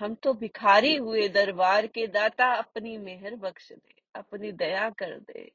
हम 0.00 0.14
तो 0.14 0.34
भिखारी 0.34 0.96
हुए 0.96 1.28
दरबार 1.28 1.86
के 1.86 2.06
दाता 2.06 2.46
अपनी 2.54 2.98
मेहर 2.98 3.36
बख्श 3.36 3.72
दे, 3.72 3.94
अपनी 4.14 4.52
दया 4.52 4.90
कर 4.90 5.18
दे। 5.20 5.50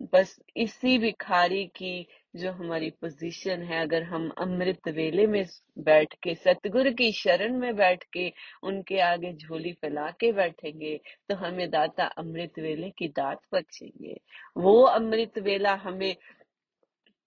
बस 0.00 0.38
इसी 0.56 0.98
भिखारी 0.98 1.64
की 1.66 2.06
जो 2.36 2.50
हमारी 2.52 2.90
पोजीशन 2.90 3.62
है, 3.62 3.80
अगर 3.82 4.02
हम 4.02 4.28
अमृत 4.38 4.88
वेले 4.88 5.26
में 5.26 5.44
बैठ 5.78 6.14
के, 6.22 6.34
सतगुरु 6.34 6.92
की 6.92 7.10
शरण 7.12 7.58
में 7.58 7.76
बैठ 7.76 8.04
के, 8.12 8.32
उनके 8.62 8.98
आगे 9.00 9.32
झोली 9.32 9.72
फैला 9.72 10.10
के 10.10 10.32
बैठेंगे 10.32 10.96
तो 11.28 11.34
हमें 11.34 11.70
दाता 11.70 12.04
अमृत 12.18 12.58
वेले 12.58 12.90
की 12.90 13.08
दात 13.08 13.40
बख्शेंगे। 13.54 14.20
वो 14.56 14.82
अमृत 14.82 15.38
वेला 15.38 15.74
हमें 15.74 16.14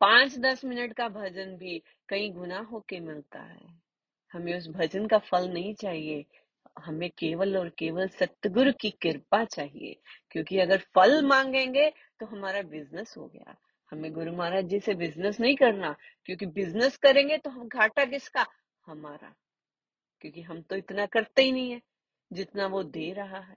पाँच 0.02 0.38
दस 0.40 0.66
मिनट 0.66 0.94
का 0.94 1.08
भजन 1.10 1.56
भी 1.58 1.82
कई 2.10 2.30
गुना 2.30 2.60
होके 2.72 3.00
मिलता 3.00 3.40
है। 3.40 3.80
हमें 4.34 4.58
उस 4.58 4.68
भजन 4.68 5.08
का 5.08 5.18
फल 5.18 5.50
नहीं 5.50 5.74
चाहिए। 5.74 6.26
हमें 6.80 7.10
केवल 7.10 7.58
और 7.58 7.70
केवल 7.70 8.08
सतगुरु 8.08 8.72
की 8.74 8.90
कृपा 8.90 9.44
चाहिए, 9.46 10.02
क्योंकि 10.32 10.60
अगर 10.60 10.78
फल 10.78 11.26
मांगेंगे 11.26 11.90
तो 12.20 12.26
हमारा 12.26 12.62
बिज़नेस 12.62 13.14
हो 13.18 13.28
गया। 13.28 13.56
हमें 13.92 14.14
गुरु 14.14 14.32
महाराज 14.34 14.66
जी 14.66 14.80
से 14.80 14.94
बिज़नेस 14.94 15.40
नहीं 15.40 15.56
करना, 15.56 15.96
क्योंकि 16.26 16.46
बिज़नेस 16.46 16.98
करेंगे 16.98 17.38
तो 17.38 17.50
हम 17.50 17.68
घाटा 17.68 18.06
किसका? 18.06 18.46
हमारा। 18.86 19.36
क्योंकि 20.22 20.42
हम 20.42 20.62
तो 20.62 20.76
इतना 20.76 21.06
करते 21.06 21.42
ही 21.42 21.52
नहीं 21.52 21.72
है, 21.72 21.82
जितना 22.34 22.68
वो 22.68 22.84
दे 22.84 23.14
रहा 23.14 23.40
है। 23.40 23.56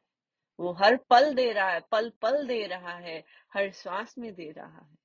वो 0.60 0.72
हर 0.72 0.96
पल 0.96 1.34
दे 1.34 1.52
रहा 1.52 1.70
है, 1.70 1.80
पल 1.80 2.12
पल 2.22 2.46
दे 2.46 2.66
रहा 2.66 2.92
है, 2.92 3.24
हर 3.54 3.70
श्वास 3.70 4.18
में 4.18 4.34
दे 4.34 4.50
रहा 4.50 4.78
है। 4.78 5.01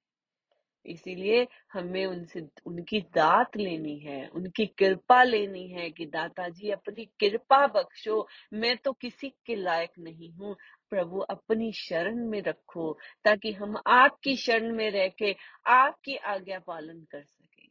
इसीलिए 0.87 1.47
हमें 1.73 2.05
उनसे, 2.05 2.47
उनकी 2.65 2.99
दात 3.15 3.57
लेनी 3.57 3.97
है, 3.99 4.27
उनकी 4.27 4.65
कृपा 4.65 5.23
लेनी 5.23 5.67
है 5.67 5.89
कि 5.89 6.05
दाता 6.05 6.47
जी 6.49 6.69
अपनी 6.69 7.05
कृपा 7.05 7.65
बख्शो। 7.67 8.27
मैं 8.53 8.75
तो 8.77 8.93
किसी 8.93 9.29
के 9.45 9.55
लायक 9.55 9.91
नहीं 9.99 10.31
हूँ। 10.33 10.55
प्रभु 10.89 11.19
अपनी 11.19 11.71
शरण 11.73 12.25
में 12.29 12.41
रखो, 12.41 12.91
ताकि 13.25 13.51
हम 13.51 13.77
आपकी 13.87 14.35
शरण 14.37 14.75
में 14.75 14.89
रह 14.91 15.07
के 15.07 15.35
आपकी 15.67 16.15
आज्ञा 16.15 16.59
पालन 16.59 17.05
कर 17.11 17.23
सके। 17.23 17.65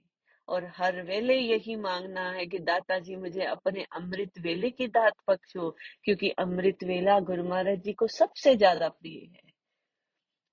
और 0.48 0.64
हर 0.76 1.02
वेले 1.02 1.34
यही 1.34 1.76
मांगना 1.76 2.30
है 2.30 2.46
कि 2.46 2.58
दाता 2.58 2.98
जी 2.98 3.16
मुझे 3.16 3.44
अपने 3.44 3.86
अमृत 3.92 4.38
वेले 4.40 4.70
की 4.70 4.86
दात 4.88 5.12
बख्शो, 5.30 5.70
क्योंकि 6.04 6.30
अमृत 6.38 6.84
वेला 6.84 7.18
गुरु 7.20 7.44
महाराज 7.44 7.82
जी 7.82 7.92
को 7.92 8.06
सबसे 8.06 8.54
ज़्यादा 8.56 8.88
प्रिय 8.88 9.18
है। 9.18 9.42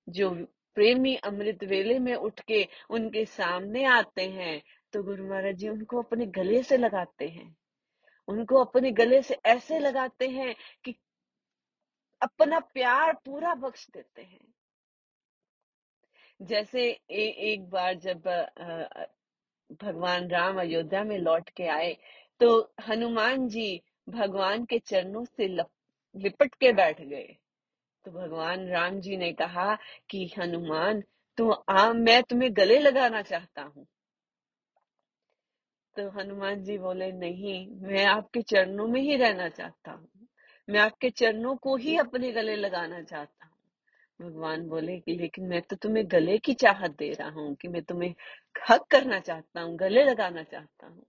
जो 0.08 0.30
प्रेमी 0.76 1.14
अमृत 1.24 1.64
वेले 1.64 1.98
में 1.98 2.14
उठ 2.14 2.40
के 2.40 2.66
उनके 2.90 3.24
सामने 3.26 3.84
आते 3.86 4.28
हैं 4.30 4.62
तो 4.92 5.02
गुरु 5.02 5.28
महाराज 5.28 5.56
जी 5.56 5.68
उनको 5.68 6.02
अपने 6.02 6.26
गले 6.32 6.62
से 6.62 6.76
लगाते 6.76 7.28
हैं। 7.28 7.54
उनको 8.28 8.64
अपने 8.64 8.90
गले 8.92 9.20
से 9.22 9.38
ऐसे 9.46 9.78
लगाते 9.78 10.28
हैं 10.28 10.54
कि 10.84 10.94
अपना 12.22 12.58
प्यार 12.60 13.12
पूरा 13.24 13.54
बख्श 13.54 13.86
देते 13.90 14.22
हैं। 14.22 14.40
जैसे 16.40 16.88
ए, 17.10 17.22
एक 17.22 17.68
बार 17.70 17.94
जब 17.96 18.22
भगवान 19.82 20.28
राम 20.30 20.60
अयोध्या 20.60 21.02
में 21.04 21.18
लौट 21.18 21.48
के 21.50 21.66
आए 21.68 21.96
तो 22.40 22.74
हनुमान 22.88 23.48
जी 23.48 23.80
भगवान 24.08 24.64
के 24.64 24.78
चरणों 24.78 25.24
से 25.26 25.46
लिपट 25.48 26.54
के 26.54 26.72
बैठ 26.72 27.00
गए। 27.00 27.36
तो 28.06 28.10
भगवान 28.10 28.66
राम 28.68 29.00
जी 29.00 29.16
ने 29.16 29.32
कहा 29.32 29.74
कि, 30.10 30.30
हनुमान 30.38 31.02
तो 31.38 31.50
आ, 31.50 31.92
मैं 31.92 32.22
तुम्हें 32.22 32.56
गले 32.56 32.78
लगाना 32.78 33.22
चाहता 33.22 33.62
हूँ। 33.62 33.86
तो 35.96 36.08
हनुमान 36.10 36.62
जी 36.64 36.78
बोले, 36.78 37.12
नहीं, 37.12 37.68
मैं 37.82 38.04
आपके 38.06 38.42
चरणों 38.42 38.86
में 38.88 39.00
ही 39.00 39.16
रहना 39.16 39.48
चाहता 39.48 39.92
हूँ। 39.92 40.08
मैं 40.68 40.80
आपके 40.80 41.10
चरणों 41.10 41.56
को 41.56 41.76
ही 41.76 41.96
अपने 41.98 42.32
गले 42.32 42.56
लगाना 42.56 43.02
चाहता 43.02 43.46
हूँ। 43.46 44.30
भगवान 44.30 44.68
बोले 44.68 44.98
कि, 45.00 45.14
लेकिन 45.14 45.44
मैं 45.44 45.62
तो 45.62 45.76
तुम्हें 45.76 46.04
गले 46.10 46.38
की 46.38 46.54
चाहत 46.54 46.96
दे 46.98 47.12
रहा 47.12 47.30
हूँ 47.30 47.54
कि 47.54 47.68
मैं 47.68 47.82
तुम्हें 47.82 48.14
हक 48.70 48.86
करना 48.90 49.20
चाहता 49.20 49.60
हूँ, 49.60 49.76
गले 49.76 50.04
लगाना 50.04 50.42
चाहता 50.42 50.86
हूँ। 50.86 51.06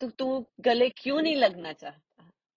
तो 0.00 0.10
तू 0.10 0.46
गले 0.60 0.90
क्यों 0.90 1.22
नहीं 1.22 1.36
लगना 1.36 1.72
चाहता? 1.72 2.09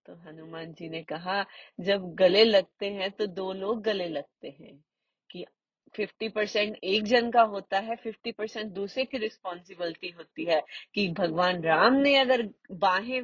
तो 0.06 0.16
हनुमान 0.16 0.74
जी। 0.74 0.90
ने 0.90 1.04
कहा 1.04 1.46
जब 1.80 2.14
गले 2.16 2.44
लगते 2.44 2.90
हैं 2.92 3.12
तो 3.12 3.28
दो 3.28 3.54
लोग 3.54 3.82
गले 3.84 4.08
लगते 4.08 4.50
हैं। 4.50 4.84
कि 5.30 5.46
फिफ्टी 5.94 6.30
परसेंट 6.30 6.78
एक 6.84 7.04
जन 7.04 7.32
का 7.32 7.42
होता 7.42 7.80
है 7.80 7.96
फिफ्टी 7.96 8.32
परसेंट 8.32 8.72
दूसरे 8.72 9.06
की 9.06 9.18
रिस्पॉन्सिबिलिटी 9.18 10.10
होती 10.10 10.46
है 10.46 10.62
कि 10.94 11.08
भगवान 11.10 11.62
राम 11.64 11.94
ने 11.94 12.16
अगर 12.18 12.50
बाहें 12.72 13.22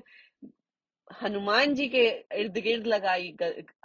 हनुमान 1.09 1.73
जी 1.75 1.87
के 1.87 2.05
इर्द 2.35 2.57
गिर्द 2.57 2.87
लगाई 2.87 3.35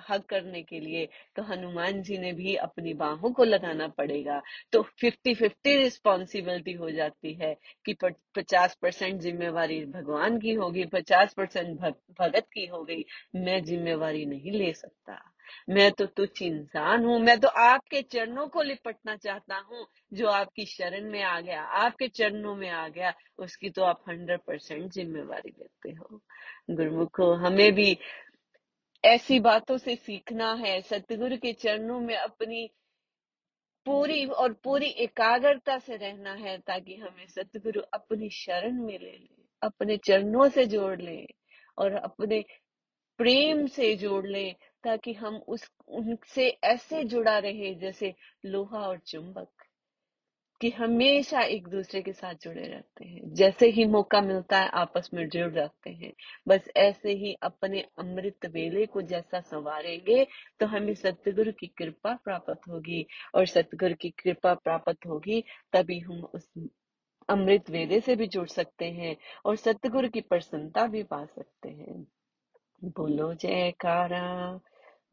हक 0.09 0.25
करने 0.25 0.63
के 0.63 0.81
लिए 0.81 1.09
तो 1.37 1.43
हनुमान 1.43 2.03
जी 2.03 2.19
ने 2.19 2.33
भी 2.33 2.55
अपनी 2.57 2.95
बाहों 2.95 3.33
को 3.33 3.45
लगाना 3.45 3.89
पड़ेगा। 3.89 4.41
तो 4.73 4.83
फिफ्टी 5.01 5.35
फिफ्टी 5.35 5.77
रिस्पॉन्सिबिलिटी 5.77 6.73
हो 6.73 6.91
जाती 6.91 7.35
है 7.35 7.55
कि 7.85 7.95
पचास 8.37 8.77
परसेंट 8.83 9.21
जिम्मेवारी 9.21 9.85
भगवान 9.87 10.39
की 10.41 10.55
होगी, 10.55 10.85
पचास 10.85 11.35
परसेंट 11.35 11.79
भगत 12.21 12.47
की 12.53 12.67
होगी। 12.67 13.05
मैं 13.37 13.63
जिम्मेवारी 13.65 14.27
नहीं 14.27 14.53
ले 14.53 14.73
सकता। 14.73 15.34
मैं 15.71 15.93
तो 15.93 16.07
तुच्छ 16.07 16.43
इंसान 16.43 17.05
हूँ, 17.05 17.19
मैं 17.21 17.41
तो 17.41 17.49
आपके 17.49 18.03
चरणों 18.03 18.47
को 18.49 18.63
लिपटना 18.63 19.17
चाहता 19.17 19.57
हूँ, 19.57 19.87
जो 20.13 20.29
आपकी 20.29 20.67
शरण 20.67 21.11
में 21.11 21.23
आ 21.23 21.41
गया, 21.41 21.63
आपके 21.63 22.09
चरणों 22.09 22.57
में 22.57 22.71
आ 22.71 22.89
गया, 22.89 23.15
उसकी 23.39 23.71
तो 23.71 23.83
आप 23.83 24.05
हंड्रेड 24.09 24.41
परसेंट 24.41 24.93
जिम्मेवारी 24.93 25.55
लेते 25.59 25.91
हो। 25.91 26.21
गुरुमुखो, 26.71 27.33
हमें 27.35 27.73
भी 27.73 27.99
ऐसी 29.05 29.41
बातों 29.41 29.77
से 29.79 29.97
सीखना 29.97 30.53
है, 30.55 30.81
सतगुरु 30.81 31.37
के 31.37 31.53
चरणों 31.53 32.01
में 32.01 32.17
अपनी 32.17 32.71
पूरी 33.87 34.27
और 34.27 34.53
पूरी 34.53 34.87
एकाग्रता 34.87 35.79
से 35.79 35.97
रहना 35.97 36.33
है, 36.33 36.59
ताकि 36.59 36.97
हमें 36.97 37.27
सतगुरु 37.27 37.81
अपनी 37.81 38.31
शरण 38.31 38.73
में 38.73 38.99
ले 38.99 39.13
ले, 39.13 39.45
अपने 39.63 39.97
चरणों 39.97 40.49
से 40.49 40.67
जोड़ 40.67 41.01
ले 41.01 41.27
और 41.79 41.93
अपने 41.93 42.45
प्रेम 43.19 43.67
से 43.67 43.95
जोड़ 43.97 44.27
ले 44.27 44.55
ताकि 44.85 45.13
हम 45.13 45.37
उस, 45.49 45.71
उनसे 45.89 46.49
ऐसे 46.65 47.05
जुड़ा 47.05 47.39
रहे 47.39 47.75
जैसे 47.75 48.15
लोहा 48.45 48.79
और 48.79 48.99
चुंबक, 48.99 49.49
कि 50.61 50.71
हमेशा 50.71 51.41
एक 51.41 51.69
दूसरे 51.69 52.03
के 52.03 52.13
साथ 52.13 52.35
जुड़े 52.35 52.63
रहते 52.63 53.05
हैं। 53.05 53.35
जैसे 53.35 53.69
ही 53.69 53.85
मौका 53.85 54.21
मिलता 54.21 54.59
है, 54.59 54.69
आपस 54.69 55.11
में 55.15 55.29
जुड़ 55.29 55.51
जाते 55.53 55.91
हैं। 55.91 56.13
बस 56.49 56.69
ऐसे 56.77 57.13
ही 57.13 57.35
अपने 57.43 57.81
अमृत 57.99 58.47
वेले 58.47 58.87
को 58.87 59.03
जैसा 59.03 59.41
संवारेंगे 59.41 60.27
तो 60.61 60.67
हमें 60.67 60.95
सतगुरु 60.95 61.53
की 61.53 61.67
कृपा 61.67 62.15
प्राप्त 62.25 62.69
होगी। 62.69 63.07
और 63.35 63.47
सतगुरु 63.47 63.95
की 63.95 64.11
कृपा 64.11 64.55
प्राप्त 64.55 65.07
होगी, 65.07 65.45
तभी 65.73 65.99
हम 66.01 66.25
उस 66.35 66.49
अमृत 67.29 67.71
वेले 67.71 68.01
से 68.01 68.17
भी 68.17 68.27
जुड़ 68.27 68.49
सकते 68.49 68.85
हैं 68.85 69.17
और 69.45 69.57
सतगुरु 69.57 70.09
की 70.09 70.21
प्रसन्नता 70.21 70.87
भी 70.87 71.03
पा 71.03 71.25
सकते 71.25 71.69
हैं। 71.69 72.07
बोलो 72.85 73.35
जयकारा। 73.35 74.61